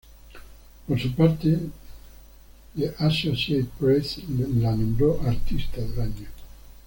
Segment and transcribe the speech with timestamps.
[0.87, 1.59] Por su parte,
[2.75, 6.27] "The Associated Press" la nombró Artista del Año.